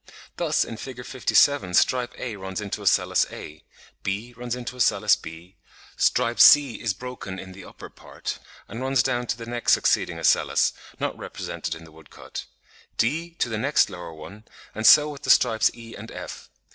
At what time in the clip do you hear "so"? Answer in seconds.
14.87-15.07